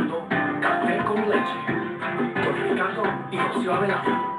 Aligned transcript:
escuchando 0.00 0.26
Café 0.60 1.04
con 1.04 1.28
Leche 1.28 1.58
con 2.34 2.70
Ricardo 2.70 3.02
y 3.30 3.38
Rocío 3.38 3.74
Avelano. 3.74 4.30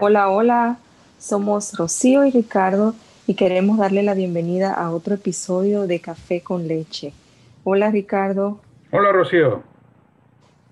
Hola, 0.00 0.30
hola, 0.30 0.78
somos 1.18 1.76
Rocío 1.76 2.24
y 2.24 2.30
Ricardo 2.30 2.94
y 3.26 3.34
queremos 3.34 3.78
darle 3.78 4.02
la 4.02 4.14
bienvenida 4.14 4.72
a 4.72 4.90
otro 4.90 5.14
episodio 5.14 5.86
de 5.86 6.00
Café 6.00 6.42
con 6.42 6.68
Leche. 6.68 7.12
Hola 7.64 7.90
Ricardo. 7.90 8.60
Hola 8.92 9.12
Rocío. 9.12 9.62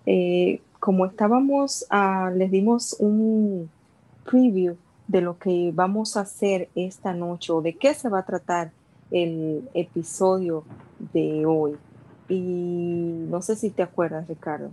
Eh, 0.06 0.60
como 0.78 1.06
estábamos, 1.06 1.84
ah, 1.90 2.30
les 2.32 2.50
dimos 2.52 2.94
un 3.00 3.68
preview 4.24 4.76
de 5.08 5.20
lo 5.20 5.38
que 5.38 5.70
vamos 5.74 6.16
a 6.16 6.20
hacer 6.20 6.68
esta 6.74 7.12
noche 7.12 7.52
o 7.52 7.62
de 7.62 7.74
qué 7.74 7.94
se 7.94 8.08
va 8.08 8.20
a 8.20 8.26
tratar 8.26 8.72
el 9.10 9.68
episodio 9.74 10.64
de 11.12 11.46
hoy. 11.46 11.76
Y 12.28 13.26
no 13.30 13.40
sé 13.42 13.56
si 13.56 13.70
te 13.70 13.82
acuerdas, 13.82 14.26
Ricardo. 14.28 14.70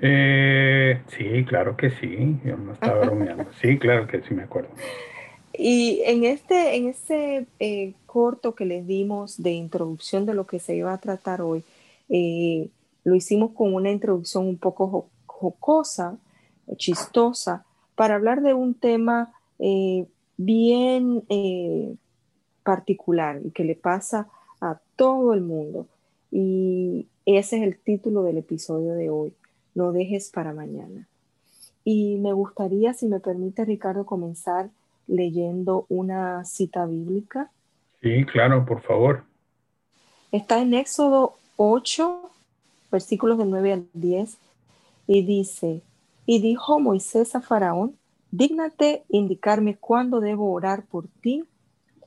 Eh, 0.00 1.00
sí, 1.08 1.44
claro 1.46 1.76
que 1.76 1.90
sí. 1.90 2.38
Yo 2.44 2.56
no 2.56 2.72
estaba 2.72 3.00
bromeando. 3.06 3.46
Sí, 3.62 3.78
claro 3.78 4.06
que 4.06 4.20
sí 4.22 4.34
me 4.34 4.42
acuerdo. 4.42 4.68
Y 5.56 6.02
en 6.04 6.24
este, 6.24 6.76
en 6.76 6.88
este 6.88 7.46
eh, 7.60 7.94
corto 8.06 8.54
que 8.54 8.66
les 8.66 8.86
dimos 8.86 9.42
de 9.42 9.52
introducción 9.52 10.26
de 10.26 10.34
lo 10.34 10.46
que 10.46 10.58
se 10.58 10.74
iba 10.74 10.92
a 10.92 10.98
tratar 10.98 11.40
hoy, 11.40 11.62
eh, 12.08 12.68
lo 13.04 13.14
hicimos 13.14 13.52
con 13.52 13.72
una 13.72 13.90
introducción 13.90 14.46
un 14.46 14.58
poco 14.58 15.08
jocosa, 15.26 16.16
chistosa, 16.76 17.64
para 17.94 18.16
hablar 18.16 18.42
de 18.42 18.54
un 18.54 18.74
tema 18.74 19.32
bien 20.36 21.22
particular 22.62 23.40
y 23.44 23.50
que 23.50 23.64
le 23.64 23.74
pasa 23.74 24.28
a 24.60 24.80
todo 24.96 25.34
el 25.34 25.40
mundo. 25.42 25.86
Y 26.30 27.06
ese 27.26 27.58
es 27.58 27.62
el 27.62 27.78
título 27.78 28.22
del 28.22 28.38
episodio 28.38 28.94
de 28.94 29.10
hoy 29.10 29.32
lo 29.74 29.92
dejes 29.92 30.30
para 30.30 30.52
mañana. 30.52 31.08
Y 31.84 32.16
me 32.18 32.32
gustaría, 32.32 32.94
si 32.94 33.06
me 33.06 33.20
permite, 33.20 33.64
Ricardo, 33.64 34.06
comenzar 34.06 34.70
leyendo 35.06 35.84
una 35.88 36.44
cita 36.44 36.86
bíblica. 36.86 37.50
Sí, 38.00 38.24
claro, 38.24 38.64
por 38.64 38.82
favor. 38.82 39.24
Está 40.32 40.62
en 40.62 40.74
Éxodo 40.74 41.34
8, 41.56 42.30
versículos 42.90 43.36
de 43.38 43.46
9 43.46 43.72
al 43.72 43.86
10, 43.92 44.38
y 45.06 45.26
dice, 45.26 45.82
y 46.24 46.40
dijo 46.40 46.80
Moisés 46.80 47.34
a 47.34 47.40
Faraón, 47.40 47.96
dígnate 48.36 49.04
indicarme 49.08 49.76
cuándo 49.76 50.20
debo 50.20 50.52
orar 50.52 50.84
por 50.84 51.06
ti, 51.06 51.44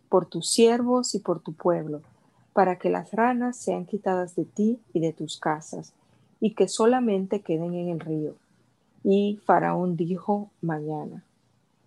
por 0.09 0.25
tus 0.25 0.49
siervos 0.49 1.15
y 1.15 1.19
por 1.19 1.39
tu 1.39 1.53
pueblo, 1.53 2.01
para 2.53 2.77
que 2.77 2.89
las 2.89 3.11
ranas 3.11 3.57
sean 3.57 3.85
quitadas 3.85 4.35
de 4.35 4.45
ti 4.45 4.79
y 4.93 4.99
de 4.99 5.13
tus 5.13 5.39
casas 5.39 5.93
y 6.39 6.53
que 6.53 6.67
solamente 6.67 7.41
queden 7.41 7.73
en 7.75 7.89
el 7.89 7.99
río. 7.99 8.35
Y 9.03 9.39
Faraón 9.45 9.95
dijo, 9.95 10.49
mañana. 10.61 11.23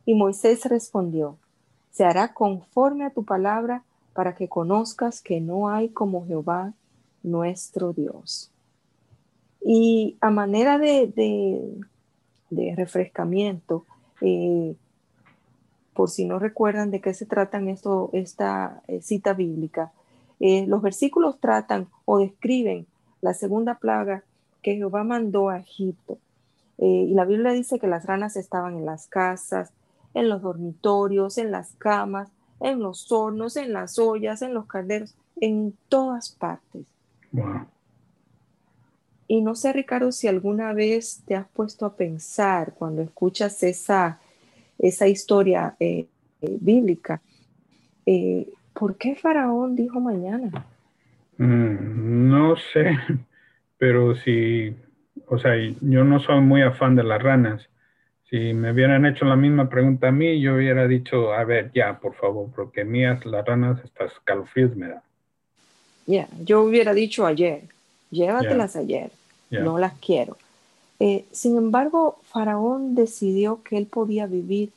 Y 0.06 0.14
Moisés 0.14 0.64
respondió, 0.64 1.36
se 1.90 2.04
hará 2.04 2.32
conforme 2.32 3.04
a 3.04 3.10
tu 3.10 3.24
palabra 3.24 3.84
para 4.14 4.34
que 4.34 4.48
conozcas 4.48 5.20
que 5.20 5.40
no 5.40 5.68
hay 5.68 5.90
como 5.90 6.26
Jehová 6.26 6.72
nuestro 7.22 7.92
Dios. 7.92 8.50
Y 9.60 10.16
a 10.20 10.30
manera 10.30 10.78
de, 10.78 11.12
de, 12.48 12.74
refrescamiento, 12.74 13.84
eh, 14.20 14.74
por 15.94 16.10
si 16.10 16.24
no 16.24 16.38
recuerdan 16.38 16.90
de 16.90 17.00
qué 17.00 17.14
se 17.14 17.26
tratan 17.26 17.68
esto, 17.68 18.10
esta 18.12 18.82
eh, 18.88 19.02
cita 19.02 19.34
bíblica, 19.34 19.92
eh, 20.38 20.66
los 20.66 20.82
versículos 20.82 21.38
tratan 21.40 21.88
o 22.04 22.18
describen 22.18 22.86
la 23.20 23.34
segunda 23.34 23.78
plaga 23.78 24.24
que 24.62 24.76
Jehová 24.76 25.04
mandó 25.04 25.48
a 25.48 25.58
Egipto. 25.58 26.18
Y 26.82 27.12
la 27.12 27.26
Biblia 27.26 27.52
dice 27.52 27.78
que 27.78 27.86
las 27.86 28.06
ranas 28.06 28.36
estaban 28.36 28.74
en 28.74 28.86
las 28.86 29.06
casas, 29.06 29.70
en 30.14 30.30
los 30.30 30.40
dormitorios, 30.40 31.36
en 31.36 31.50
las 31.50 31.74
camas, 31.74 32.30
en 32.58 32.80
los 32.80 33.12
hornos, 33.12 33.56
en 33.56 33.74
las 33.74 33.98
ollas, 33.98 34.40
en 34.40 34.54
los 34.54 34.64
calderos, 34.64 35.14
en 35.42 35.74
todas 35.90 36.30
partes. 36.30 36.86
Y 39.30 39.42
no 39.42 39.54
sé, 39.54 39.72
Ricardo, 39.72 40.10
si 40.10 40.26
alguna 40.26 40.72
vez 40.72 41.22
te 41.24 41.36
has 41.36 41.46
puesto 41.46 41.86
a 41.86 41.94
pensar 41.94 42.74
cuando 42.76 43.00
escuchas 43.00 43.62
esa, 43.62 44.18
esa 44.76 45.06
historia 45.06 45.76
eh, 45.78 46.06
eh, 46.42 46.56
bíblica, 46.60 47.20
¿por 48.74 48.96
qué 48.96 49.14
Faraón 49.14 49.76
dijo 49.76 50.00
mañana? 50.00 50.50
Mm, 51.38 52.28
no 52.28 52.56
sé, 52.72 52.98
pero 53.78 54.16
si, 54.16 54.74
o 55.28 55.38
sea, 55.38 55.52
yo 55.80 56.02
no 56.02 56.18
soy 56.18 56.40
muy 56.40 56.62
afán 56.62 56.96
de 56.96 57.04
las 57.04 57.22
ranas. 57.22 57.68
Si 58.28 58.52
me 58.52 58.72
hubieran 58.72 59.06
hecho 59.06 59.26
la 59.26 59.36
misma 59.36 59.68
pregunta 59.68 60.08
a 60.08 60.12
mí, 60.12 60.40
yo 60.40 60.56
hubiera 60.56 60.88
dicho, 60.88 61.32
a 61.32 61.44
ver, 61.44 61.70
ya, 61.72 62.00
por 62.00 62.14
favor, 62.16 62.50
porque 62.52 62.84
mías 62.84 63.24
las 63.24 63.46
ranas, 63.46 63.78
estas 63.84 64.12
calofríos 64.24 64.74
me 64.74 64.88
dan. 64.88 65.02
Ya, 66.06 66.26
yo 66.44 66.62
hubiera 66.62 66.94
dicho 66.94 67.26
ayer, 67.26 67.62
llévatelas 68.10 68.74
ayer, 68.74 69.12
no 69.50 69.78
las 69.78 69.94
quiero. 69.94 70.36
Eh, 70.98 71.26
sin 71.32 71.56
embargo, 71.56 72.18
Faraón 72.24 72.94
decidió 72.94 73.62
que 73.62 73.78
él 73.78 73.86
podía 73.86 74.26
vivir 74.26 74.72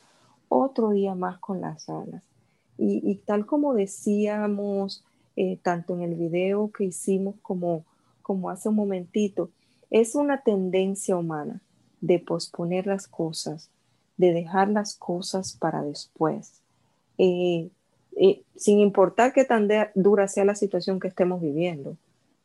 otro 0.48 0.90
día 0.90 1.14
más 1.14 1.38
con 1.38 1.60
las 1.60 1.86
ranas. 1.86 2.22
Y, 2.76 3.14
tal 3.24 3.46
como 3.46 3.72
decíamos, 3.72 5.04
eh, 5.36 5.58
tanto 5.62 5.94
en 5.94 6.02
el 6.02 6.14
video 6.14 6.72
que 6.72 6.84
hicimos 6.84 7.36
como 7.40 7.84
como 8.24 8.50
hace 8.50 8.70
un 8.70 8.74
momentito, 8.74 9.50
es 9.90 10.16
una 10.16 10.40
tendencia 10.40 11.14
humana 11.14 11.60
de 12.00 12.18
posponer 12.18 12.86
las 12.86 13.06
cosas, 13.06 13.68
de 14.16 14.32
dejar 14.32 14.70
las 14.70 14.96
cosas 14.96 15.52
para 15.52 15.82
después, 15.82 16.54
eh, 17.18 17.68
eh, 18.16 18.42
sin 18.56 18.80
importar 18.80 19.32
qué 19.32 19.44
tan 19.44 19.68
dura 19.94 20.26
sea 20.26 20.44
la 20.44 20.54
situación 20.54 20.98
que 20.98 21.08
estemos 21.08 21.40
viviendo. 21.40 21.96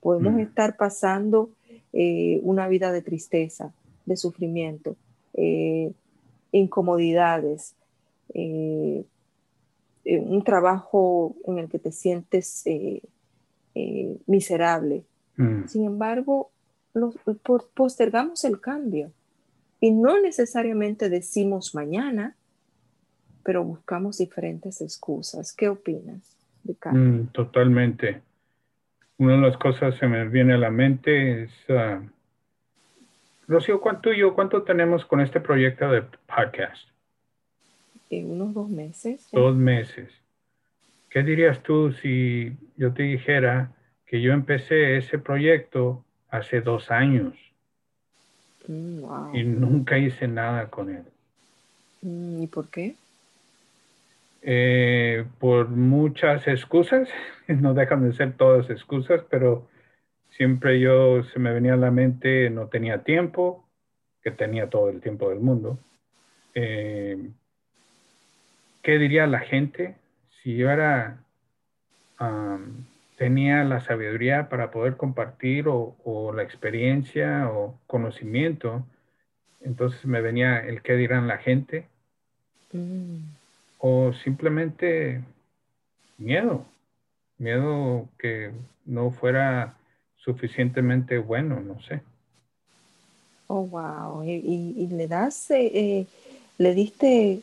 Podemos 0.01 0.34
mm. 0.34 0.40
estar 0.40 0.75
pasando 0.75 1.50
eh, 1.94 2.40
una 2.44 2.68
vida 2.68 2.92
de 2.92 3.02
tristeza, 3.02 3.74
de 4.06 4.18
sufrimiento, 4.18 4.96
incomodidades, 6.52 7.76
un 8.34 9.06
trabajo 10.44 11.36
en 11.46 11.60
el 11.60 11.70
que 11.70 11.80
te 11.80 11.92
sientes 11.92 12.66
miserable, 14.26 15.04
Mm. 15.40 15.68
Sin 15.68 15.86
embargo, 15.86 16.52
postergamos 17.74 18.44
el 18.44 18.60
cambio 18.60 19.12
y 19.80 19.92
no 19.92 20.22
necesariamente 20.22 21.10
decimos 21.10 21.74
mañana, 21.74 22.36
pero 23.44 23.64
buscamos 23.64 24.18
diferentes 24.18 24.82
excusas. 24.82 25.54
¿Qué 25.54 25.70
opinas, 25.70 26.36
Ricardo? 26.66 27.00
Mm, 27.00 27.28
totalmente. 27.28 28.22
Una 29.19 29.35
de 29.35 29.41
las 29.41 29.57
cosas 29.57 30.00
que 30.00 30.07
me 30.07 30.28
viene 30.28 30.53
a 30.53 30.57
la 30.57 30.72
mente 30.72 31.44
es, 31.44 31.52
uh, 31.69 32.03
Rocío, 33.47 33.80
¿cuánto 33.80 34.12
yo, 34.12 34.34
cuánto 34.34 34.63
tenemos 34.63 35.06
con 35.06 35.22
este 35.22 35.40
proyecto 35.40 35.91
de 35.91 36.02
podcast? 36.02 36.90
En 38.09 38.31
unos 38.31 38.53
dos 38.56 38.69
meses. 38.69 39.29
Dos 39.31 39.56
meses. 39.56 40.09
¿Qué 41.09 41.22
dirías 41.22 41.62
tú 41.62 41.91
si 41.91 42.58
yo 42.75 42.94
te 42.94 43.03
dijera 43.03 43.72
que 44.09 44.22
yo 44.22 44.34
empecé 44.34 44.97
ese 44.97 45.19
proyecto 45.19 46.03
hace 46.29 46.61
dos 46.61 46.90
años 46.90 47.35
mm, 48.67 49.35
y 49.35 49.44
nunca 49.44 49.97
hice 49.97 50.28
nada 50.28 50.70
con 50.70 50.90
él. 50.90 51.03
Mm, 52.02 52.44
¿Y 52.44 52.47
por 52.47 52.70
qué? 52.70 52.96
Eh, 54.41 55.26
por 55.40 55.70
muchas 55.70 56.47
excusas, 56.47 57.09
no 57.47 57.74
dejan 57.74 58.08
de 58.08 58.16
ser 58.16 58.34
todas 58.38 58.70
excusas, 58.70 59.24
pero 59.30 59.68
siempre 60.30 60.80
yo 60.80 61.24
se 61.24 61.40
me 61.40 61.53
venía 61.53 61.74
a 61.74 61.78
la 61.78 61.91
mente, 61.91 62.50
no 62.50 62.68
tenía 62.68 63.03
tiempo, 63.03 63.68
que 64.22 64.32
tenía 64.32 64.70
todo 64.70 64.90
el 64.90 65.02
tiempo 65.02 65.30
del 65.30 65.40
mundo. 65.40 65.80
Eh, 66.53 67.30
¿Qué 68.82 68.97
diría 68.97 69.28
la 69.28 69.40
gente 69.40 69.96
si 70.42 70.56
yo 70.56 70.70
tenía 73.18 73.66
la 73.66 73.82
sabiduría 73.82 74.47
para 74.47 74.72
poder 74.72 74.96
compartir 74.96 75.66
o, 75.68 76.34
la 76.34 76.42
experiencia 76.44 77.50
o 77.50 77.78
conocimiento. 77.85 78.85
Entonces 79.59 80.06
me 80.06 80.22
venía 80.22 80.59
el 80.59 80.82
qué 80.82 80.94
dirán 80.94 81.28
la 81.28 81.38
gente. 81.38 81.85
Mm. 82.72 83.39
O 83.79 84.14
simplemente 84.23 85.23
miedo. 86.17 86.66
Miedo 87.37 88.08
que 88.20 88.52
no 88.85 89.11
fuera 89.11 89.76
suficientemente 90.17 91.17
bueno, 91.17 91.59
no 91.61 91.81
sé. 91.81 92.02
Oh, 93.47 93.66
wow. 93.66 94.23
Y, 94.23 94.87
le 94.91 95.08
das, 95.08 95.49
eh, 95.49 95.72
eh, 95.73 96.05
le 96.58 96.73
diste 96.76 97.41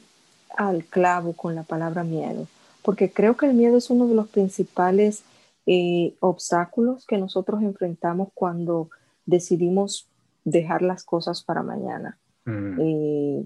al 0.56 0.84
clavo 0.84 1.32
con 1.32 1.54
la 1.54 1.64
palabra 1.64 2.04
miedo, 2.04 2.46
porque 2.82 3.10
creo 3.10 3.36
que 3.36 3.46
el 3.46 3.54
miedo 3.54 3.76
es 3.76 3.90
uno 3.90 4.06
de 4.06 4.14
los 4.14 4.28
principales 4.28 5.24
eh, 5.66 6.14
obstáculos 6.20 7.04
que 7.06 7.18
nosotros 7.18 7.60
enfrentamos 7.62 8.28
cuando 8.34 8.88
decidimos 9.24 10.06
dejar 10.44 10.82
las 10.82 11.02
cosas 11.02 11.42
para 11.42 11.62
mañana. 11.62 12.18
Mm. 12.44 12.80
Eh, 12.80 13.44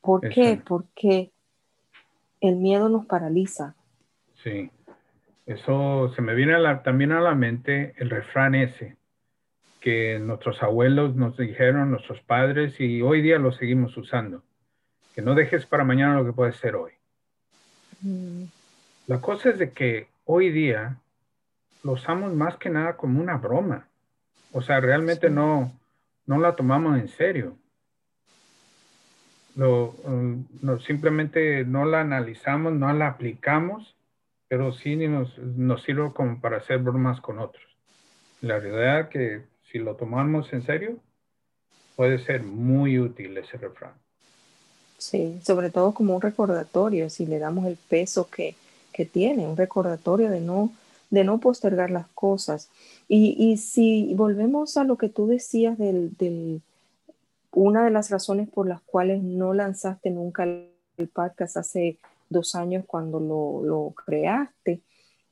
¿Por 0.00 0.28
qué? 0.28 0.60
Porque 0.64 1.32
el 2.40 2.56
miedo 2.56 2.88
nos 2.88 3.06
paraliza. 3.06 3.74
Sí, 4.42 4.70
eso 5.46 6.12
se 6.14 6.22
me 6.22 6.34
viene 6.34 6.54
también 6.84 7.12
a 7.12 7.20
la 7.20 7.34
mente 7.34 7.94
el 7.96 8.10
refrán 8.10 8.54
ese, 8.54 8.96
que 9.80 10.18
nuestros 10.18 10.62
abuelos 10.62 11.16
nos 11.16 11.36
dijeron, 11.36 11.90
nuestros 11.90 12.20
padres, 12.20 12.78
y 12.80 13.02
hoy 13.02 13.22
día 13.22 13.38
lo 13.38 13.52
seguimos 13.52 13.96
usando, 13.96 14.42
que 15.14 15.22
no 15.22 15.34
dejes 15.34 15.66
para 15.66 15.84
mañana 15.84 16.16
lo 16.16 16.24
que 16.24 16.32
puede 16.32 16.52
ser 16.52 16.76
hoy. 16.76 16.92
Mm. 18.02 18.44
La 19.06 19.20
cosa 19.20 19.50
es 19.50 19.58
de 19.58 19.72
que 19.72 20.08
hoy 20.24 20.50
día 20.50 20.98
lo 21.82 21.92
usamos 21.92 22.34
más 22.34 22.56
que 22.56 22.70
nada 22.70 22.96
como 22.96 23.20
una 23.20 23.36
broma. 23.36 23.88
O 24.52 24.62
sea, 24.62 24.80
realmente 24.80 25.30
no, 25.30 25.72
no 26.26 26.38
la 26.38 26.54
tomamos 26.54 26.98
en 26.98 27.08
serio. 27.08 27.56
Lo, 29.58 29.96
mm, 30.04 30.44
no, 30.62 30.78
simplemente 30.78 31.64
no 31.64 31.84
la 31.84 32.02
analizamos, 32.02 32.72
no 32.74 32.92
la 32.92 33.08
aplicamos, 33.08 33.96
pero 34.46 34.72
sí 34.72 34.94
nos, 34.94 35.34
sirve 35.84 36.12
como 36.12 36.40
para 36.40 36.58
hacer 36.58 36.78
bromas 36.78 37.20
con 37.20 37.40
otros. 37.40 37.64
La 38.40 38.60
realidad 38.60 39.08
que 39.08 39.42
si 39.72 39.78
lo 39.78 39.96
tomamos 39.96 40.52
en 40.52 40.62
serio, 40.62 40.98
puede 41.96 42.20
ser 42.20 42.44
muy 42.44 43.00
útil 43.00 43.36
ese 43.36 43.56
refrán. 43.56 43.94
Sí, 44.96 45.40
sobre 45.42 45.70
todo 45.70 45.92
como 45.92 46.14
un 46.14 46.22
recordatorio, 46.22 47.10
si 47.10 47.26
le 47.26 47.40
damos 47.40 47.66
el 47.66 47.76
peso 47.76 48.28
que, 48.30 48.54
tiene, 49.12 49.46
un 49.46 49.56
recordatorio 49.56 50.30
de 50.30 50.40
no, 50.40 50.72
de 51.10 51.24
no 51.24 51.38
postergar 51.38 51.90
las 51.90 52.06
cosas. 52.14 52.68
Y, 53.08 53.56
si 53.56 54.12
volvemos 54.14 54.76
a 54.76 54.84
lo 54.84 54.96
que 54.98 55.08
tú 55.08 55.26
decías 55.26 55.78
del, 55.78 56.62
una 57.52 57.84
de 57.84 57.90
las 57.90 58.10
razones 58.10 58.48
por 58.48 58.68
las 58.68 58.80
cuales 58.82 59.22
no 59.22 59.54
lanzaste 59.54 60.10
nunca 60.10 60.44
el, 60.44 60.70
podcast 61.12 61.56
hace 61.56 61.96
dos 62.28 62.56
años 62.56 62.84
cuando 62.84 63.20
lo, 63.20 63.62
lo 63.64 63.94
creaste, 64.04 64.82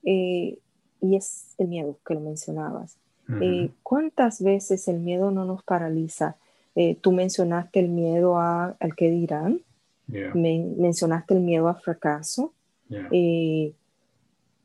eh, 0.04 0.58
y 1.00 1.16
es 1.16 1.56
el 1.58 1.66
miedo 1.66 1.98
que 2.06 2.14
lo 2.14 2.20
mencionabas. 2.20 2.98
Eh, 3.40 3.70
¿Cuántas 3.82 4.40
veces 4.40 4.86
el 4.86 5.00
miedo 5.00 5.32
no 5.32 5.44
nos 5.44 5.64
paraliza? 5.64 6.36
Eh, 6.76 6.96
tú 7.00 7.10
mencionaste 7.10 7.80
el 7.80 7.88
miedo 7.88 8.38
a, 8.38 8.76
al 8.78 8.94
que 8.94 9.10
dirán, 9.10 9.60
mencionaste 10.06 11.34
el 11.34 11.40
miedo 11.40 11.66
al 11.68 11.80
fracaso, 11.80 12.52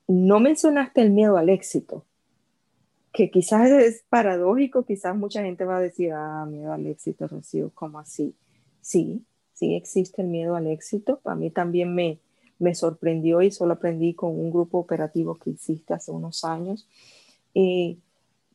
no 0.07 0.39
mencionaste 0.39 1.01
el 1.01 1.09
miedo 1.09 1.37
al 1.37 1.49
éxito 1.49 2.05
que 3.11 3.29
quizás 3.29 3.69
es 3.69 4.03
paradójico, 4.09 4.85
quizás 4.85 5.15
mucha 5.15 5.43
gente 5.43 5.65
va 5.65 5.77
a 5.77 5.81
decir, 5.81 6.11
ah, 6.13 6.45
miedo 6.45 6.71
al 6.71 6.85
éxito, 6.87 7.27
Rocío, 7.27 7.71
¿cómo 7.73 7.99
así? 7.99 8.33
Sí, 8.81 9.23
sí 9.53 9.75
existe 9.75 10.21
el 10.21 10.29
miedo 10.29 10.55
al 10.55 10.67
éxito. 10.67 11.19
A 11.25 11.35
mí 11.35 11.49
también 11.49 11.93
me, 11.93 12.19
me 12.57 12.73
sorprendió 12.73 13.41
y 13.41 13.51
solo 13.51 13.73
aprendí 13.73 14.13
con 14.13 14.31
un 14.31 14.49
grupo 14.49 14.77
operativo 14.79 15.35
que 15.35 15.51
existe 15.51 15.93
hace 15.93 16.11
unos 16.11 16.45
años. 16.45 16.87
Eh, 17.53 17.97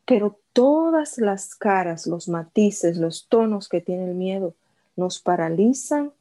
pero 0.06 0.38
todas 0.52 1.18
las 1.18 1.54
caras, 1.54 2.06
los 2.06 2.28
matices, 2.28 2.96
los 2.96 3.26
tonos 3.28 3.68
que 3.68 3.82
tiene 3.82 4.04
el 4.04 4.14
miedo 4.14 4.54
nos 4.96 5.20
paralizan, 5.20 6.12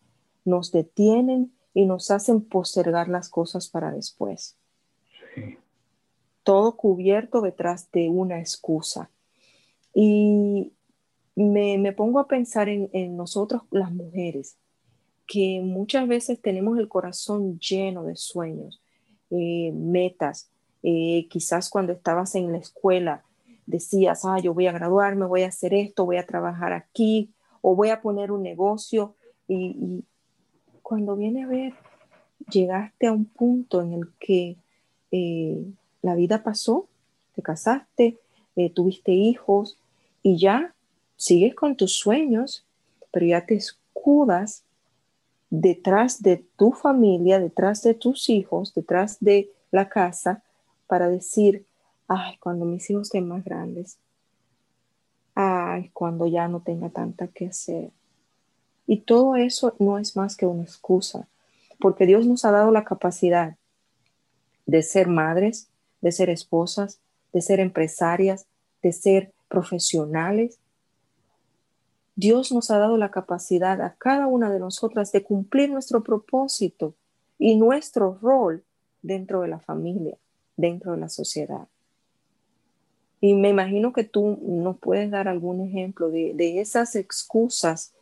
nos 0.44 0.74
detienen 0.74 1.54
y 1.74 1.86
nos 1.86 2.12
hacen 2.12 2.42
postergar 2.42 3.08
las 3.08 3.30
cosas 3.30 3.70
para 3.70 3.92
después. 3.92 4.58
Sí 5.34 5.58
todo 6.46 6.78
cubierto 6.78 7.42
detrás 7.42 7.92
de 7.92 8.08
una 8.08 8.40
excusa. 8.40 9.10
Y 9.94 10.72
me, 11.36 11.92
pongo 11.92 12.20
a 12.20 12.28
pensar 12.28 12.70
en, 12.70 13.18
nosotros 13.18 13.64
las 13.72 13.92
mujeres, 13.92 14.56
que 15.28 15.60
muchas 15.64 16.08
veces 16.08 16.40
tenemos 16.40 16.78
el 16.78 16.88
corazón 16.88 17.60
lleno 17.60 18.04
de 18.04 18.16
sueños, 18.16 18.82
eh, 19.32 19.72
metas. 19.74 20.50
Eh, 20.84 21.28
quizás 21.30 21.70
cuando 21.70 21.94
estabas 21.94 22.36
en 22.36 22.52
la 22.52 22.60
escuela 22.60 23.24
decías, 23.66 24.24
ah, 24.24 24.38
yo 24.40 24.54
voy 24.54 24.68
a 24.68 24.72
graduarme, 24.72 25.26
voy 25.26 25.42
a 25.42 25.48
hacer 25.48 25.74
esto, 25.74 26.06
voy 26.06 26.18
a 26.18 26.28
trabajar 26.28 26.74
aquí, 26.74 27.34
o 27.62 27.76
voy 27.76 27.90
a 27.90 28.02
poner 28.02 28.32
un 28.32 28.44
negocio. 28.44 29.16
Y, 29.48 30.04
cuando 30.84 31.16
viene 31.16 31.44
a 31.44 31.48
ver, 31.48 31.74
llegaste 32.52 33.08
a 33.08 33.12
un 33.12 33.26
punto 33.26 33.82
en 33.82 33.94
el 33.94 34.14
que 34.20 34.58
eh, 35.10 35.66
la 36.06 36.14
vida 36.14 36.44
pasó, 36.44 36.88
te 37.34 37.42
casaste, 37.42 38.20
eh, 38.56 38.70
tuviste 38.70 39.12
hijos 39.12 39.78
y 40.22 40.38
ya 40.38 40.76
sigues 41.16 41.56
con 41.56 41.76
tus 41.76 41.98
sueños, 41.98 42.64
pero 43.12 43.26
ya 43.26 43.46
te 43.46 43.56
escudas 43.56 44.64
detrás 45.50 46.22
de 46.22 46.46
tu 46.58 46.72
familia, 46.72 47.40
detrás 47.40 47.82
de 47.82 47.96
tus 47.96 48.30
hijos, 48.30 48.74
detrás 48.76 49.18
de 49.20 49.50
la 49.72 49.90
casa, 49.90 50.44
para 50.86 51.10
decir, 51.10 51.66
ay, 52.08 52.38
cuando 52.38 52.66
mis 52.66 52.88
hijos 52.90 53.08
estén 53.08 53.28
más 53.28 53.44
grandes, 53.44 53.98
ay, 55.34 55.90
cuando 55.92 56.28
ya 56.28 56.48
no 56.48 56.60
tenga 56.60 56.90
tanta 56.90 57.28
que 57.28 57.48
hacer. 57.48 57.90
Y 58.86 58.98
todo 59.02 59.36
eso 59.36 59.76
no 59.80 59.98
es 59.98 60.16
más 60.16 60.38
que 60.38 60.46
una 60.46 60.62
excusa, 60.62 61.28
porque 61.80 62.06
Dios 62.06 62.28
nos 62.28 62.46
ha 62.46 62.52
dado 62.52 62.70
la 62.70 62.84
capacidad 62.84 63.56
de 64.68 64.84
ser 64.84 65.08
madres, 65.08 65.68
de 66.06 66.12
ser 66.12 66.30
esposas, 66.30 67.02
de 67.34 67.42
ser 67.42 67.60
empresarias, 67.60 68.46
de 68.84 68.92
ser 68.92 69.34
profesionales. 69.48 70.60
Dios 72.16 72.52
nos 72.52 72.70
ha 72.70 72.78
dado 72.78 72.96
la 72.98 73.10
capacidad 73.10 73.82
a 73.82 73.96
cada 73.96 74.28
una 74.28 74.52
de 74.52 74.60
nosotras 74.60 75.12
de 75.12 75.24
cumplir 75.24 75.72
nuestro 75.72 76.04
propósito 76.04 76.94
y 77.40 77.58
nuestro 77.58 78.20
rol 78.22 78.64
dentro 79.02 79.42
de 79.42 79.48
la 79.48 79.60
familia, 79.60 80.16
dentro 80.56 80.92
de 80.92 81.00
la 81.00 81.10
sociedad. 81.10 81.68
Y 83.20 83.34
me 83.34 83.50
imagino 83.50 83.92
que 83.92 84.04
tú 84.04 84.38
nos 84.44 84.78
puedes 84.78 85.10
dar 85.10 85.28
algún 85.28 85.68
ejemplo 85.68 86.12
de, 86.12 86.34
de 86.36 86.62
esas 86.62 86.96
excusas 86.96 87.96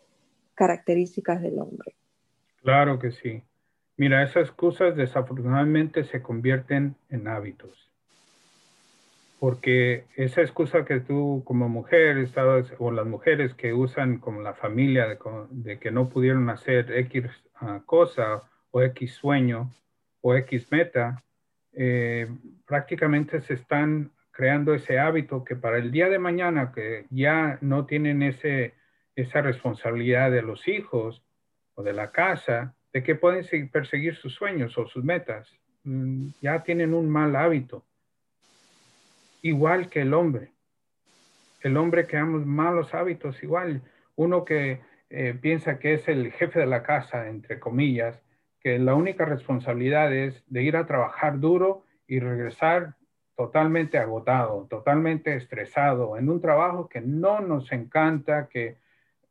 características 0.55 1.41
del 1.41 1.57
hombre. 1.57 1.95
Claro 2.61 2.99
que 2.99 3.11
sí. 3.11 3.43
Mira, 3.95 4.23
esas 4.23 4.49
excusas 4.49 4.93
desafortunadamente 4.97 6.03
se 6.03 6.21
convierten 6.21 6.97
en 7.09 7.29
hábitos 7.29 7.92
porque 9.43 10.05
esa 10.15 10.39
excusa 10.39 10.85
que 10.85 11.01
tú 11.01 11.43
como 11.43 11.67
mujer 11.67 12.17
estabas, 12.19 12.73
o 12.79 12.91
las 12.91 13.05
mujeres 13.05 13.53
que 13.53 13.73
usan 13.73 14.19
como 14.19 14.41
la 14.41 14.53
familia 14.53 15.05
de, 15.51 15.79
que 15.79 15.91
no 15.91 16.07
pudieron 16.07 16.49
hacer 16.49 16.89
X 16.93 17.25
ah, 17.55 17.81
cosa 17.85 18.43
o 18.71 18.81
X 18.81 19.15
sueño 19.15 19.69
o 20.21 20.33
X 20.33 20.71
meta, 20.71 21.21
eh, 21.73 22.29
prácticamente 22.65 23.41
se 23.41 23.55
están 23.55 24.13
creando 24.31 24.73
ese 24.73 24.97
hábito 24.97 25.43
que 25.43 25.57
para 25.57 25.77
el 25.77 25.91
día 25.91 26.07
de 26.07 26.19
mañana 26.19 26.71
que 26.73 27.05
ya 27.09 27.57
no 27.59 27.85
tienen 27.85 28.23
ese, 28.23 28.75
esa 29.13 29.41
responsabilidad 29.41 30.31
de 30.31 30.41
los 30.41 30.69
hijos 30.69 31.21
o 31.75 31.83
de 31.83 31.91
la 31.91 32.11
casa, 32.11 32.75
de 32.93 33.03
que 33.03 33.15
pueden 33.15 33.43
perseguir 33.67 34.15
sus 34.15 34.35
sueños 34.35 34.77
o 34.77 34.87
sus 34.87 35.03
metas, 35.03 35.53
mm, 35.83 36.27
ya 36.39 36.63
tienen 36.63 36.93
un 36.93 37.09
mal 37.09 37.35
hábito 37.35 37.83
igual 39.43 39.89
que 39.89 40.01
el 40.01 40.15
hombre. 40.15 40.53
El 41.61 41.77
hombre 41.77 42.07
que 42.07 42.17
ama 42.17 42.39
malos 42.39 42.93
hábitos, 42.95 43.43
igual. 43.43 43.81
Uno 44.15 44.43
que 44.43 44.81
eh, 45.09 45.37
piensa 45.39 45.77
que 45.77 45.93
es 45.93 46.07
el 46.07 46.31
jefe 46.31 46.59
de 46.59 46.65
la 46.65 46.81
casa, 46.81 47.27
entre 47.27 47.59
comillas, 47.59 48.19
que 48.59 48.79
la 48.79 48.95
única 48.95 49.25
responsabilidad 49.25 50.13
es 50.13 50.43
de 50.47 50.63
ir 50.63 50.77
a 50.77 50.87
trabajar 50.87 51.39
duro 51.39 51.83
y 52.07 52.19
regresar 52.19 52.95
totalmente 53.35 53.97
agotado, 53.97 54.65
totalmente 54.69 55.35
estresado, 55.35 56.17
en 56.17 56.29
un 56.29 56.39
trabajo 56.39 56.87
que 56.87 57.01
no 57.01 57.41
nos 57.41 57.71
encanta, 57.71 58.47
que 58.47 58.77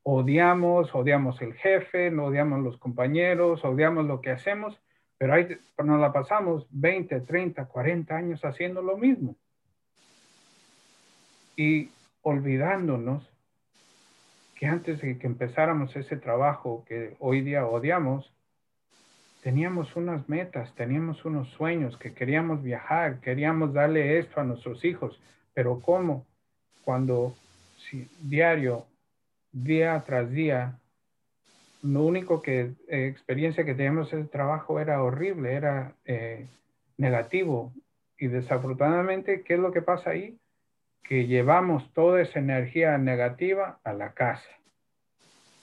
odiamos, 0.02 0.94
odiamos 0.94 1.40
el 1.40 1.54
jefe, 1.54 2.10
odiamos 2.18 2.60
los 2.62 2.76
compañeros, 2.76 3.64
odiamos 3.64 4.04
lo 4.06 4.20
que 4.20 4.30
hacemos, 4.30 4.80
pero 5.16 5.34
ahí 5.34 5.48
nos 5.82 6.00
la 6.00 6.12
pasamos 6.12 6.66
20, 6.70 7.20
30, 7.20 7.66
40 7.66 8.14
años 8.14 8.44
haciendo 8.44 8.82
lo 8.82 8.98
mismo 8.98 9.36
y 11.62 11.92
olvidándonos 12.22 13.22
que 14.56 14.66
antes 14.66 15.00
de 15.00 15.16
que 15.18 15.28
empezáramos 15.28 15.94
ese 15.94 16.16
trabajo 16.16 16.84
que 16.88 17.14
hoy 17.20 17.40
día 17.40 17.66
odiamos, 17.66 18.32
teníamos 19.42 19.94
unas 19.94 20.28
metas, 20.28 20.74
teníamos 20.74 21.24
unos 21.24 21.48
sueños, 21.50 21.96
que 21.98 22.14
queríamos 22.14 22.62
viajar, 22.64 23.20
queríamos 23.20 23.72
darle 23.72 24.18
esto 24.18 24.40
a 24.40 24.44
nuestros 24.44 24.84
hijos, 24.84 25.20
pero 25.54 25.80
¿cómo? 25.80 26.26
Cuando 26.84 27.34
diario, 28.20 28.86
día 29.52 30.02
tras 30.04 30.30
día, 30.30 30.78
lo 31.82 32.04
único 32.04 32.42
que 32.42 32.72
eh, 32.88 33.06
experiencia 33.06 33.64
que 33.64 33.74
teníamos 33.74 34.12
en 34.12 34.20
el 34.20 34.28
trabajo 34.28 34.80
era 34.80 35.02
horrible, 35.02 35.54
era 35.54 35.94
eh, 36.04 36.46
negativo. 36.96 37.72
Y 38.18 38.26
desafortunadamente, 38.26 39.42
¿qué 39.42 39.54
es 39.54 39.60
lo 39.60 39.72
que 39.72 39.82
pasa 39.82 40.10
ahí? 40.10 40.38
Que 41.02 41.26
llevamos 41.26 41.92
toda 41.92 42.22
esa 42.22 42.38
energía 42.38 42.96
negativa 42.98 43.80
a 43.84 43.92
la 43.92 44.12
casa. 44.12 44.48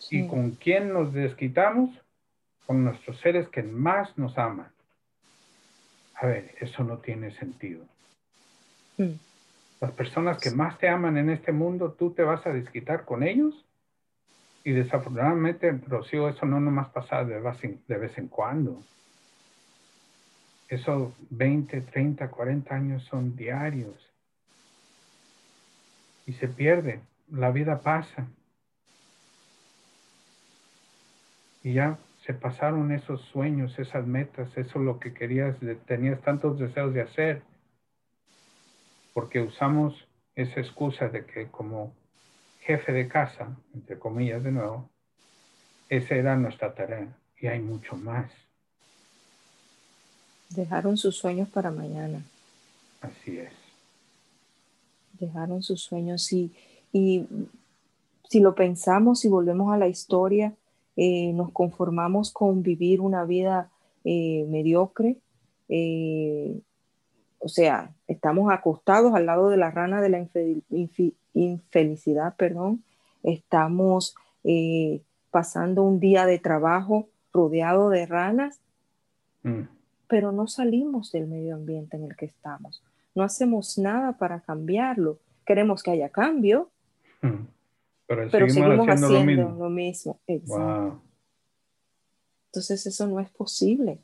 ¿Y 0.10 0.28
con 0.28 0.52
quién 0.52 0.94
nos 0.94 1.14
desquitamos? 1.14 1.90
Con 2.66 2.84
nuestros 2.84 3.20
seres 3.20 3.48
que 3.50 3.64
más 3.64 4.18
nos 4.18 4.38
aman. 4.38 4.72
A 6.16 6.26
ver, 6.26 6.56
eso 6.60 6.84
no 6.84 6.98
tiene 6.98 7.32
sentido. 7.32 7.84
Mm. 8.98 9.14
Las 9.82 9.92
personas 9.92 10.38
que 10.40 10.52
más 10.52 10.78
te 10.78 10.90
aman 10.90 11.18
en 11.18 11.30
este 11.30 11.52
mundo, 11.52 11.96
tú 11.98 12.12
te 12.12 12.24
vas 12.24 12.46
a 12.46 12.52
desquitar 12.52 13.06
con 13.06 13.24
ellos. 13.24 13.66
Y 14.64 14.72
desafortunadamente, 14.72 15.72
Rocío, 15.88 16.28
eso 16.28 16.46
no 16.46 16.60
nomás 16.60 16.90
pasa 16.90 17.24
de 17.24 17.40
vez 17.40 17.64
en, 17.64 17.82
de 17.88 17.98
vez 17.98 18.18
en 18.18 18.28
cuando. 18.28 18.84
Esos 20.68 21.14
20, 21.30 21.82
30, 21.82 22.30
40 22.30 22.76
años 22.76 23.04
son 23.06 23.36
diarios. 23.36 24.09
Y 26.30 26.34
se 26.34 26.48
pierde. 26.48 27.02
La 27.32 27.50
vida 27.50 27.82
pasa. 27.82 28.28
Y 31.64 31.74
ya 31.74 31.98
se 32.24 32.36
pasaron 32.36 32.92
esos 32.92 33.22
sueños, 33.34 33.80
esas 33.80 34.06
metas, 34.06 34.56
eso 34.56 34.78
lo 34.78 35.00
que 35.00 35.12
querías, 35.12 35.56
tenías 35.88 36.22
tantos 36.22 36.60
deseos 36.60 36.94
de 36.94 37.02
hacer 37.02 37.42
porque 39.16 39.42
usamos 39.42 40.08
esa 40.36 40.60
excusa 40.60 41.10
de 41.10 41.26
que 41.26 41.48
como 41.48 41.94
jefe 42.62 42.92
de 42.92 43.08
casa, 43.08 43.58
entre 43.74 43.98
comillas 43.98 44.44
de 44.44 44.52
nuevo, 44.52 44.88
esa 45.90 46.14
era 46.14 46.36
nuestra 46.36 46.76
tarea 46.76 47.08
y 47.40 47.48
hay 47.48 47.60
mucho 47.60 47.96
más. 47.96 48.32
Dejaron 50.50 50.96
sus 50.96 51.18
sueños 51.18 51.50
para 51.50 51.72
mañana. 51.72 52.22
Así 53.02 53.40
es. 53.40 53.59
Dejaron 55.20 55.62
sus 55.64 55.82
sueños 55.82 56.32
y, 56.32 56.52
y 56.92 57.26
si 58.30 58.40
lo 58.40 58.56
pensamos 58.56 59.26
y 59.26 59.28
volvemos 59.28 59.74
a 59.74 59.78
la 59.78 59.88
historia, 59.88 60.54
eh, 60.96 61.34
nos 61.34 61.52
conformamos 61.52 62.32
con 62.32 62.62
vivir 62.62 63.02
una 63.02 63.24
vida 63.24 63.72
eh, 64.04 64.46
mediocre, 64.50 65.18
eh, 65.68 66.60
o 67.40 67.48
sea, 67.48 67.92
estamos 68.08 68.52
acostados 68.52 69.14
al 69.16 69.26
lado 69.26 69.50
de 69.50 69.58
la 69.58 69.72
rana 69.72 70.02
de 70.02 70.10
la 70.10 70.28
infelicidad, 71.34 72.36
perdón, 72.36 72.84
estamos 73.24 74.14
pasando 75.32 75.84
un 75.84 76.02
día 76.02 76.26
de 76.26 76.38
trabajo 76.38 77.08
rodeado 77.32 77.90
de 77.90 78.06
ranas, 78.06 78.60
mm. 79.44 79.62
pero 80.08 80.34
no 80.34 80.48
salimos 80.48 81.14
del 81.14 81.28
medio 81.28 81.56
ambiente 81.56 81.96
en 81.96 82.04
el 82.04 82.16
que 82.18 82.26
estamos, 82.26 82.84
no 83.16 83.24
hacemos 83.24 83.78
nada 83.78 84.18
para 84.18 84.42
cambiarlo, 84.42 85.20
queremos 85.46 85.84
que 85.84 85.92
haya 85.92 86.10
cambio, 86.10 86.70
mm. 87.22 87.46
pero, 88.08 88.50
seguimos, 88.50 88.88
haciendo, 88.88 89.50
lo 89.58 89.70
mismo. 89.70 90.20
Entonces 92.50 92.86
eso 92.86 93.08
no 93.08 93.20
es 93.20 93.30
posible. 93.30 94.00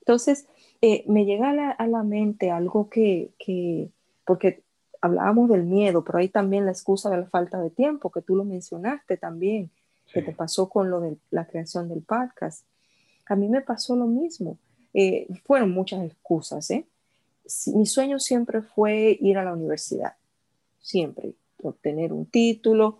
Entonces, 0.00 0.46
eh, 0.80 1.04
me 1.06 1.24
llega 1.24 1.50
a 1.72 1.86
la, 1.86 2.02
mente 2.02 2.50
algo 2.50 2.88
que, 2.88 3.30
porque 4.24 4.62
hablábamos 5.00 5.48
del 5.50 5.64
miedo, 5.64 6.04
pero 6.04 6.18
hay 6.18 6.28
también 6.28 6.64
la 6.64 6.72
excusa 6.72 7.10
de 7.10 7.18
la 7.18 7.26
falta 7.26 7.60
de 7.60 7.70
tiempo, 7.70 8.10
que 8.10 8.22
tú 8.22 8.36
lo 8.36 8.44
mencionaste 8.44 9.16
también, 9.16 9.70
que 10.12 10.22
te 10.22 10.32
pasó 10.32 10.68
con 10.68 10.90
lo 10.90 11.00
de 11.00 11.16
la 11.30 11.46
creación 11.46 11.88
del 11.88 12.02
podcast. 12.02 12.64
A 13.26 13.36
mí 13.36 13.48
me 13.48 13.60
pasó 13.60 13.94
lo 13.94 14.06
mismo. 14.06 14.58
Eh, 14.94 15.28
fueron 15.44 15.70
muchas 15.70 16.04
excusas. 16.04 16.68
¿eh? 16.70 16.86
Mi 17.74 17.86
sueño 17.86 18.18
siempre 18.18 18.62
fue 18.62 19.16
ir 19.20 19.38
a 19.38 19.44
la 19.44 19.52
universidad, 19.52 20.14
siempre, 20.80 21.34
obtener 21.62 22.12
un 22.12 22.26
título. 22.26 22.98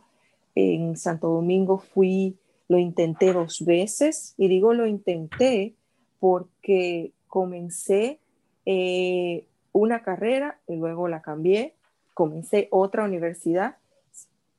En 0.54 0.96
Santo 0.96 1.28
Domingo 1.28 1.78
fui, 1.78 2.38
lo 2.68 2.78
intenté 2.78 3.32
dos 3.32 3.64
veces, 3.64 4.34
y 4.36 4.48
digo 4.48 4.74
lo 4.74 4.86
intenté 4.86 5.74
porque 6.18 7.12
comencé 7.26 8.20
eh, 8.66 9.46
una 9.72 10.02
carrera 10.02 10.60
y 10.68 10.76
luego 10.76 11.08
la 11.08 11.22
cambié, 11.22 11.74
comencé 12.14 12.68
otra 12.70 13.04
universidad, 13.04 13.76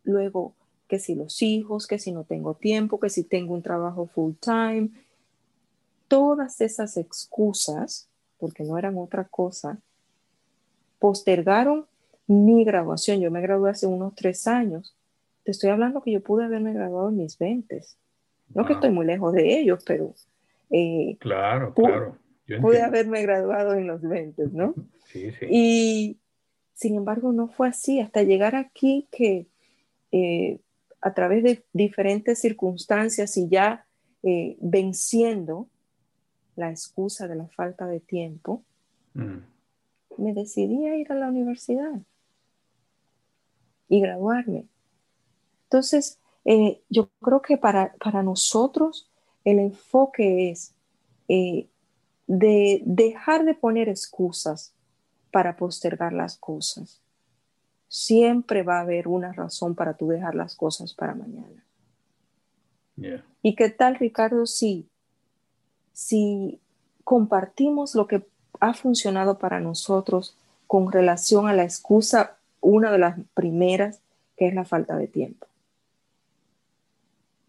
luego 0.03 0.55
que 0.87 0.99
si 0.99 1.15
los 1.15 1.41
hijos, 1.41 1.87
que 1.87 1.99
si 1.99 2.11
no 2.11 2.23
tengo 2.23 2.55
tiempo, 2.55 2.99
que 2.99 3.09
si 3.09 3.23
tengo 3.23 3.53
un 3.53 3.61
trabajo 3.61 4.07
full 4.07 4.33
time, 4.39 4.89
todas 6.07 6.59
esas 6.59 6.97
excusas, 6.97 8.09
porque 8.41 8.63
no 8.63 8.77
eran 8.77 8.97
otra 8.97 9.23
cosa, 9.23 9.79
postergaron 10.99 11.85
mi 12.27 12.65
graduación. 12.65 13.21
Yo 13.21 13.31
me 13.31 13.39
gradué 13.39 13.71
hace 13.71 13.87
unos 13.87 14.13
tres 14.15 14.47
años. 14.47 14.93
Te 15.45 15.51
estoy 15.51 15.69
hablando 15.69 16.01
que 16.01 16.11
yo 16.11 16.21
pude 16.21 16.43
haberme 16.43 16.73
graduado 16.73 17.07
en 17.07 17.17
mis 17.17 17.37
20. 17.37 17.81
No 18.53 18.65
que 18.65 18.73
estoy 18.73 18.91
muy 18.91 19.05
lejos 19.05 19.31
de 19.33 19.59
ellos, 19.59 19.81
pero... 19.85 20.13
Eh, 20.69 21.15
claro, 21.19 21.73
claro 21.73 22.17
pude 22.59 22.81
haberme 22.81 23.21
graduado 23.21 23.73
en 23.73 23.87
los 23.87 24.01
20, 24.01 24.47
¿no? 24.51 24.73
Sí, 25.11 25.29
sí. 25.31 25.45
Y 25.49 26.19
sin 26.73 26.95
embargo 26.95 27.33
no 27.33 27.49
fue 27.49 27.67
así, 27.67 27.99
hasta 27.99 28.23
llegar 28.23 28.55
aquí 28.55 29.09
que 29.11 29.45
eh, 30.13 30.61
a 31.01 31.13
través 31.13 31.43
de 31.43 31.65
diferentes 31.73 32.39
circunstancias 32.39 33.35
y 33.35 33.49
ya 33.49 33.85
eh, 34.23 34.55
venciendo 34.61 35.67
la 36.55 36.69
excusa 36.69 37.27
de 37.27 37.35
la 37.35 37.47
falta 37.47 37.87
de 37.87 37.99
tiempo, 37.99 38.63
mm. 39.13 39.37
me 40.17 40.33
decidí 40.33 40.87
a 40.87 40.95
ir 40.95 41.11
a 41.11 41.15
la 41.15 41.27
universidad 41.27 42.01
y 43.87 44.01
graduarme. 44.01 44.67
Entonces, 45.63 46.19
eh, 46.45 46.81
yo 46.89 47.09
creo 47.21 47.41
que 47.41 47.57
para, 47.57 47.93
para 48.03 48.23
nosotros 48.23 49.09
el 49.43 49.59
enfoque 49.59 50.51
es 50.51 50.75
de 51.27 52.81
dejar 52.85 53.45
de 53.45 53.53
poner 53.53 53.89
excusas 53.89 54.73
para 55.31 55.55
postergar 55.55 56.13
las 56.13 56.37
cosas. 56.37 57.01
Siempre 57.87 58.63
va 58.63 58.77
a 58.77 58.81
haber 58.81 59.07
una 59.07 59.33
razón 59.33 59.75
para 59.75 59.95
tú 59.95 60.07
dejar 60.07 60.35
las 60.35 60.55
cosas 60.55 60.93
para 60.93 61.15
mañana. 61.15 61.65
¿Y 63.41 63.55
qué 63.55 63.69
tal, 63.69 63.95
Ricardo, 63.95 64.45
si, 64.45 64.87
si 65.93 66.59
compartimos 67.03 67.95
lo 67.95 68.07
que 68.07 68.25
ha 68.59 68.73
funcionado 68.73 69.37
para 69.37 69.59
nosotros 69.59 70.37
con 70.67 70.91
relación 70.91 71.47
a 71.47 71.53
la 71.53 71.63
excusa, 71.63 72.37
una 72.61 72.91
de 72.91 72.99
las 72.99 73.17
primeras, 73.33 74.01
que 74.37 74.47
es 74.47 74.53
la 74.53 74.65
falta 74.65 74.97
de 74.97 75.07
tiempo? 75.07 75.47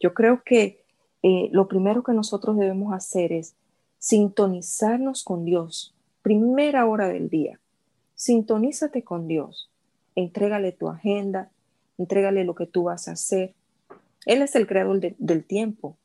Yo 0.01 0.15
creo 0.15 0.43
que 0.45 0.83
eh, 1.23 1.49
lo 1.53 1.69
primero 1.69 2.03
que 2.03 2.13
nosotros 2.13 2.57
debemos 2.59 2.93
hacer 2.93 3.33
es 3.33 3.55
sintonizarnos 3.99 5.23
con 5.23 5.45
Dios, 5.45 5.95
primera 6.23 6.87
hora 6.87 7.07
del 7.09 7.31
día. 7.31 7.61
Sintonízate 8.17 9.03
con 9.03 9.29
Dios, 9.29 9.71
entrégale 10.17 10.73
tu 10.73 10.89
agenda, 10.89 11.51
entrégale 11.99 12.45
lo 12.45 12.55
que 12.55 12.67
tú 12.67 12.85
vas 12.85 13.07
a 13.07 13.13
hacer. 13.13 13.55
Él 14.27 14.43
es 14.43 14.55
el 14.57 14.67
creador 14.67 15.01
del 15.01 15.45
tiempo. 15.45 15.97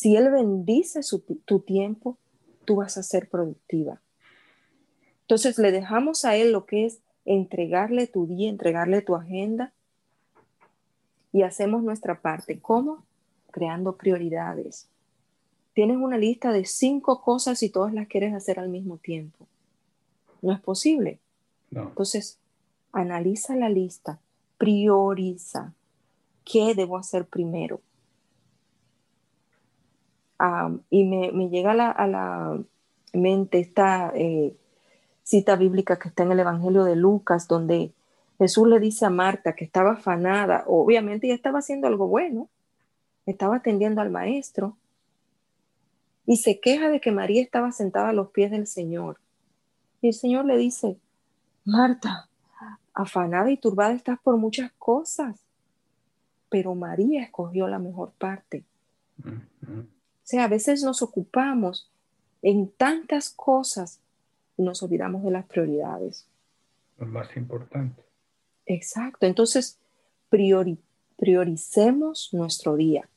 Si 0.00 0.16
Él 0.16 0.30
bendice 0.30 1.00
tu 1.44 1.60
tiempo, 1.60 2.16
tú 2.64 2.76
vas 2.76 2.96
a 2.96 3.02
ser 3.02 3.28
productiva. 3.28 4.00
Entonces 5.20 5.58
le 5.58 5.72
dejamos 5.72 6.24
a 6.24 6.36
Él 6.36 6.52
lo 6.52 6.64
que 6.64 6.86
es 6.86 7.00
entregarle 7.26 8.06
tu 8.06 8.26
día, 8.26 8.48
entregarle 8.48 9.02
tu 9.02 9.14
agenda 9.14 9.74
y 11.34 11.42
hacemos 11.42 11.82
nuestra 11.82 12.22
parte. 12.22 12.60
¿Cómo? 12.60 13.04
Creando 13.50 13.98
prioridades, 13.98 14.88
tienes 15.74 15.98
una 15.98 16.16
lista 16.16 16.50
de 16.50 16.64
cinco 16.64 17.20
cosas 17.20 17.62
y 17.62 17.68
todas 17.68 17.92
las 17.92 18.08
quieres 18.08 18.32
hacer 18.32 18.58
al 18.58 18.70
mismo 18.70 18.96
tiempo. 18.96 19.46
No 20.40 20.54
es 20.54 20.60
posible. 20.60 21.18
Entonces, 21.72 22.38
analiza 22.92 23.54
la 23.54 23.68
lista, 23.68 24.18
prioriza. 24.56 25.74
¿Qué 26.42 26.74
debo 26.74 26.96
hacer 26.96 27.26
primero? 27.26 27.82
Y 30.88 31.04
me, 31.04 31.48
llega 31.48 31.72
a 31.72 32.06
la, 32.06 32.60
mente 33.12 33.58
esta 33.58 34.12
eh, 34.14 34.54
cita 35.24 35.56
bíblica 35.56 35.98
que 35.98 36.08
está 36.08 36.22
en 36.22 36.32
el 36.32 36.40
Evangelio 36.40 36.84
de 36.84 36.94
Lucas, 36.94 37.48
donde 37.48 37.92
Jesús 38.38 38.68
le 38.68 38.78
dice 38.78 39.04
a 39.04 39.10
Marta 39.10 39.54
que 39.54 39.64
estaba 39.64 39.92
afanada, 39.92 40.62
obviamente 40.66 41.26
ella 41.26 41.34
estaba 41.34 41.58
haciendo 41.58 41.88
algo 41.88 42.06
bueno, 42.06 42.48
estaba 43.26 43.56
atendiendo 43.56 44.00
al 44.00 44.10
maestro, 44.10 44.76
y 46.24 46.36
se 46.36 46.60
queja 46.60 46.88
de 46.88 47.00
que 47.00 47.10
María 47.10 47.42
estaba 47.42 47.72
sentada 47.72 48.10
a 48.10 48.12
los 48.12 48.30
pies 48.30 48.52
del 48.52 48.68
Señor. 48.68 49.18
Y 50.00 50.08
el 50.08 50.14
Señor 50.14 50.44
le 50.44 50.56
dice, 50.56 50.96
Marta, 51.64 52.28
afanada 52.94 53.50
y 53.50 53.56
turbada 53.56 53.92
estás 53.92 54.20
por 54.20 54.36
muchas 54.36 54.70
cosas, 54.78 55.40
pero 56.48 56.74
María 56.76 57.24
escogió 57.24 57.66
la 57.66 57.80
mejor 57.80 58.12
parte 58.12 58.64
O 60.22 60.26
sea, 60.30 60.44
a 60.44 60.48
veces 60.48 60.82
nos 60.82 61.02
ocupamos 61.02 61.90
en 62.42 62.68
tantas 62.68 63.30
cosas 63.30 64.00
y 64.56 64.62
nos 64.62 64.82
olvidamos 64.82 65.24
de 65.24 65.30
las 65.30 65.46
prioridades. 65.46 66.26
Lo 66.98 67.06
más 67.06 67.34
importante. 67.36 68.02
Exacto. 68.66 69.26
Entonces, 69.26 69.78
prioricemos 70.28 72.28
nuestro 72.32 72.76
día. 72.76 73.08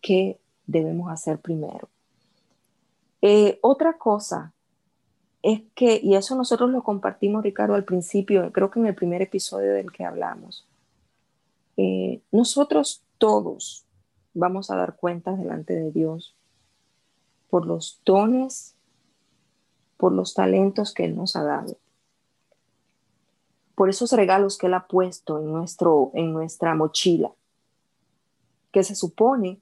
¿Qué 0.00 0.38
debemos 0.66 1.10
hacer 1.10 1.38
primero? 1.38 1.88
Eh, 3.22 3.58
otra 3.62 3.94
cosa 3.94 4.52
es 5.42 5.62
que, 5.74 6.00
y 6.02 6.14
eso 6.14 6.36
nosotros 6.36 6.70
lo 6.70 6.82
compartimos, 6.82 7.42
Ricardo, 7.42 7.74
al 7.74 7.84
principio, 7.84 8.52
creo 8.52 8.70
que 8.70 8.80
en 8.80 8.86
el 8.86 8.94
primer 8.94 9.22
episodio 9.22 9.72
del 9.72 9.92
que 9.92 10.04
hablamos, 10.04 10.66
eh, 11.76 12.20
nosotros 12.32 13.02
todos 13.18 13.84
vamos 14.34 14.70
a 14.70 14.76
dar 14.76 14.96
cuentas 14.96 15.38
delante 15.38 15.74
de 15.74 15.90
Dios 15.90 16.34
por 17.50 17.66
los 17.66 18.00
dones, 18.04 18.74
por 19.96 20.12
los 20.12 20.34
talentos 20.34 20.92
que 20.92 21.04
Él 21.04 21.16
nos 21.16 21.36
ha 21.36 21.42
dado, 21.42 21.76
por 23.74 23.88
esos 23.90 24.12
regalos 24.12 24.58
que 24.58 24.66
Él 24.66 24.74
ha 24.74 24.86
puesto 24.86 25.38
en, 25.38 25.52
nuestro, 25.52 26.10
en 26.14 26.32
nuestra 26.32 26.74
mochila, 26.74 27.32
que 28.72 28.84
se 28.84 28.94
supone 28.94 29.60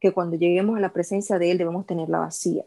que 0.00 0.12
cuando 0.12 0.36
lleguemos 0.36 0.76
a 0.76 0.80
la 0.80 0.92
presencia 0.92 1.38
de 1.38 1.50
Él 1.50 1.58
debemos 1.58 1.86
tenerla 1.86 2.20
vacía, 2.20 2.64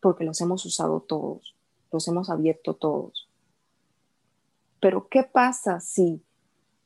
porque 0.00 0.24
los 0.24 0.40
hemos 0.40 0.64
usado 0.64 1.00
todos, 1.00 1.56
los 1.92 2.06
hemos 2.08 2.30
abierto 2.30 2.74
todos. 2.74 3.28
Pero 4.80 5.08
¿qué 5.08 5.24
pasa 5.24 5.80
si 5.80 6.22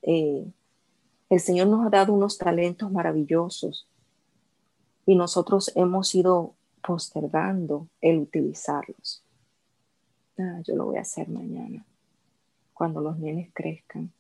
eh, 0.02 0.50
el 1.30 1.40
Señor 1.40 1.68
nos 1.68 1.86
ha 1.86 1.90
dado 1.90 2.12
unos 2.12 2.38
talentos 2.38 2.90
maravillosos 2.90 3.86
y 5.06 5.16
nosotros 5.16 5.72
hemos 5.74 6.14
ido 6.14 6.54
postergando 6.86 7.88
el 8.00 8.18
utilizarlos. 8.18 9.22
Ah, 10.38 10.60
yo 10.64 10.76
lo 10.76 10.86
voy 10.86 10.98
a 10.98 11.02
hacer 11.02 11.28
mañana, 11.28 11.84
cuando 12.74 13.00
los 13.00 13.18
nenes 13.18 13.50
crezcan, 13.52 14.10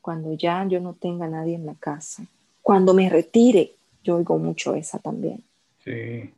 cuando 0.00 0.34
ya 0.34 0.66
yo 0.66 0.80
no 0.80 0.94
tenga 0.94 1.26
nadie 1.28 1.54
en 1.54 1.66
la 1.66 1.74
casa, 1.74 2.26
cuando 2.62 2.94
me 2.94 3.08
retire. 3.08 3.76
Yo 4.02 4.16
oigo 4.16 4.36
mucho 4.38 4.74
esa 4.74 4.98
también. 4.98 5.42
Sí. 5.82 6.30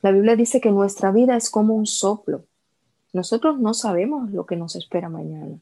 La 0.00 0.10
Biblia 0.10 0.36
dice 0.36 0.58
que 0.58 0.70
nuestra 0.70 1.12
vida 1.12 1.36
es 1.36 1.50
como 1.50 1.74
un 1.74 1.84
soplo. 1.84 2.44
Nosotros 3.12 3.60
no 3.60 3.74
sabemos 3.74 4.30
lo 4.30 4.46
que 4.46 4.56
nos 4.56 4.74
espera 4.74 5.10
mañana. 5.10 5.58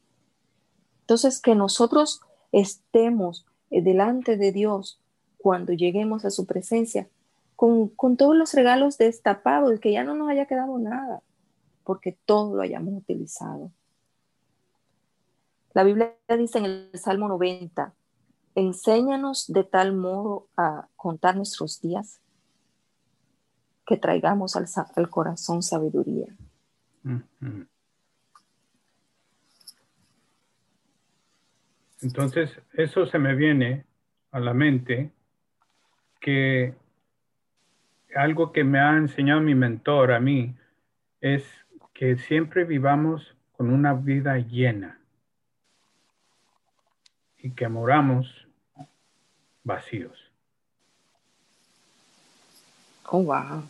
Entonces, 1.01 1.41
que 1.41 1.53
nosotros 1.53 2.21
estemos 2.53 3.45
eh, 3.71 3.81
delante 3.81 4.37
de 4.37 4.53
Dios 4.53 5.01
cuando 5.37 5.73
lleguemos 5.73 6.23
a 6.23 6.31
su 6.31 6.45
presencia 6.45 7.09
con, 7.55 8.17
todos 8.17 8.35
los 8.35 8.53
regalos 8.53 8.97
destapados, 8.97 9.79
que 9.79 9.91
ya 9.91 10.03
no 10.03 10.15
nos 10.15 10.29
haya 10.29 10.45
quedado 10.45 10.77
nada, 10.79 11.21
porque 11.83 12.17
todo 12.25 12.55
lo 12.55 12.61
hayamos 12.61 12.93
utilizado. 12.93 13.71
La 15.73 15.83
Biblia 15.83 16.15
dice 16.37 16.59
en 16.59 16.65
el 16.65 16.89
Salmo 16.93 17.27
90, 17.27 17.93
enséñanos 18.55 19.51
de 19.51 19.63
tal 19.63 19.93
modo 19.93 20.47
a 20.55 20.87
contar 20.95 21.35
nuestros 21.35 21.81
días 21.81 22.19
que 23.85 23.97
traigamos 23.97 24.55
al, 24.55 25.09
corazón 25.09 25.63
sabiduría. 25.63 26.27
Entonces, 32.01 32.51
eso 32.73 33.05
se 33.07 33.17
me 33.17 33.35
viene 33.35 33.85
a 34.31 34.39
la 34.39 34.53
mente 34.53 35.11
que 36.19 36.75
algo 38.15 38.51
que 38.51 38.63
me 38.63 38.79
ha 38.79 38.97
enseñado 38.97 39.41
mi 39.41 39.55
mentor 39.55 40.11
a 40.11 40.19
mí 40.19 40.55
es 41.21 41.43
que 41.93 42.17
siempre 42.17 42.65
vivamos 42.65 43.35
con 43.53 43.69
una 43.69 43.93
vida 43.93 44.37
llena 44.37 44.99
y 47.37 47.51
que 47.51 47.67
moramos 47.67 48.47
vacíos. 49.63 50.31
Oh, 53.09 53.23
wow. 53.23 53.63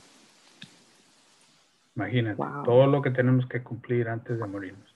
Imagínate 1.95 2.41
todo 2.65 2.87
lo 2.87 3.01
que 3.01 3.11
tenemos 3.11 3.45
que 3.45 3.61
cumplir 3.61 4.09
antes 4.09 4.39
de 4.39 4.45
morirnos, 4.47 4.95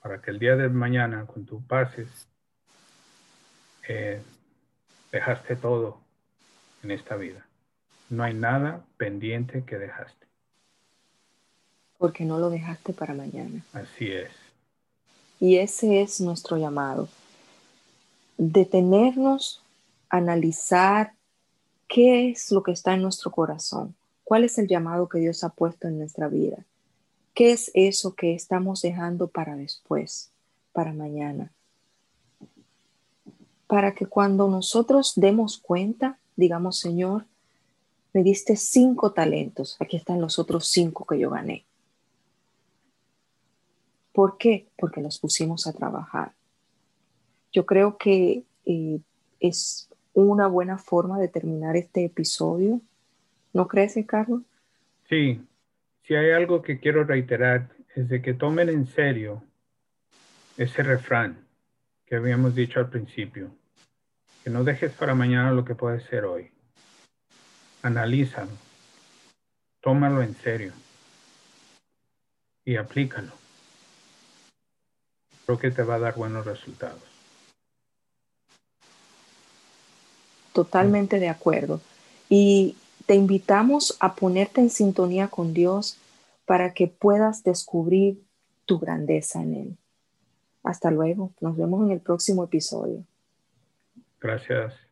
para 0.00 0.20
que 0.20 0.30
el 0.30 0.38
día 0.38 0.56
de 0.56 0.68
mañana, 0.68 1.26
cuando 1.26 1.50
tú 1.50 1.66
pases, 1.66 2.28
eh, 3.86 4.22
dejaste 5.12 5.54
todo 5.56 6.00
en 6.82 6.90
esta 6.90 7.16
vida. 7.16 7.46
No 8.14 8.22
hay 8.22 8.34
nada 8.34 8.84
pendiente 8.96 9.64
que 9.64 9.76
dejaste. 9.76 10.26
Porque 11.98 12.24
no 12.24 12.38
lo 12.38 12.50
dejaste 12.50 12.92
para 12.92 13.14
mañana. 13.14 13.64
Así 13.72 14.10
es. 14.10 14.30
Y 15.40 15.56
ese 15.56 16.00
es 16.02 16.20
nuestro 16.20 16.56
llamado. 16.56 17.08
Detenernos, 18.38 19.62
analizar 20.08 21.12
qué 21.88 22.30
es 22.30 22.50
lo 22.50 22.62
que 22.62 22.72
está 22.72 22.94
en 22.94 23.02
nuestro 23.02 23.30
corazón. 23.30 23.94
¿Cuál 24.22 24.44
es 24.44 24.58
el 24.58 24.68
llamado 24.68 25.08
que 25.08 25.18
Dios 25.18 25.44
ha 25.44 25.50
puesto 25.50 25.88
en 25.88 25.98
nuestra 25.98 26.28
vida? 26.28 26.64
¿Qué 27.34 27.52
es 27.52 27.70
eso 27.74 28.14
que 28.14 28.34
estamos 28.34 28.82
dejando 28.82 29.28
para 29.28 29.56
después, 29.56 30.30
para 30.72 30.92
mañana? 30.92 31.50
para 33.66 33.92
que 33.94 34.06
cuando 34.06 34.48
nosotros 34.48 35.14
demos 35.16 35.58
cuenta, 35.58 36.18
digamos, 36.36 36.78
Señor, 36.78 37.26
me 38.14 38.22
diste 38.22 38.56
cinco 38.56 39.12
talentos, 39.12 39.76
aquí 39.80 39.96
están 39.96 40.20
los 40.20 40.38
otros 40.38 40.68
cinco 40.68 41.04
que 41.04 41.18
yo 41.18 41.30
gané. 41.30 41.66
¿Por 44.12 44.38
qué? 44.38 44.68
Porque 44.78 45.02
los 45.02 45.18
pusimos 45.18 45.66
a 45.66 45.72
trabajar. 45.72 46.32
Yo 47.52 47.66
creo 47.66 47.98
que 47.98 48.44
eh, 48.64 49.00
es 49.40 49.90
una 50.12 50.46
buena 50.46 50.78
forma 50.78 51.18
de 51.18 51.26
terminar 51.26 51.76
este 51.76 52.04
episodio. 52.04 52.80
¿No 53.52 53.66
crees, 53.66 53.98
Carlos? 54.06 54.42
Sí, 55.08 55.44
si 56.06 56.14
hay 56.14 56.30
algo 56.30 56.62
que 56.62 56.78
quiero 56.78 57.02
reiterar 57.02 57.70
es 57.96 58.08
de 58.08 58.22
que 58.22 58.32
tomen 58.34 58.68
en 58.68 58.86
serio 58.86 59.42
ese 60.56 60.84
refrán 60.84 61.44
que 62.06 62.14
habíamos 62.14 62.54
dicho 62.54 62.78
al 62.78 62.90
principio. 62.90 63.50
Que 64.44 64.50
no 64.50 64.62
dejes 64.62 64.92
para 64.92 65.16
mañana 65.16 65.50
lo 65.50 65.64
que 65.64 65.74
puede 65.74 66.00
ser 66.00 66.24
hoy. 66.24 66.53
Analízalo. 67.84 68.50
Tómalo 69.82 70.22
en 70.22 70.34
serio. 70.36 70.72
Y 72.64 72.76
aplícalo. 72.76 73.32
Creo 75.44 75.58
que 75.58 75.70
te 75.70 75.82
va 75.82 75.96
a 75.96 75.98
dar 75.98 76.14
buenos 76.14 76.46
resultados. 76.46 77.02
Totalmente 80.54 81.18
de 81.18 81.28
acuerdo. 81.28 81.82
Y 82.30 82.74
te 83.04 83.16
invitamos 83.16 83.98
a 84.00 84.14
ponerte 84.14 84.62
en 84.62 84.70
sintonía 84.70 85.28
con 85.28 85.52
Dios 85.52 85.98
para 86.46 86.72
que 86.72 86.86
puedas 86.86 87.44
descubrir 87.44 88.24
tu 88.64 88.78
grandeza 88.78 89.42
en 89.42 89.54
Él. 89.54 89.76
Hasta 90.62 90.90
luego. 90.90 91.32
Nos 91.38 91.54
vemos 91.58 91.84
en 91.84 91.90
el 91.90 92.00
próximo 92.00 92.44
episodio. 92.44 93.04
Gracias. 94.22 94.83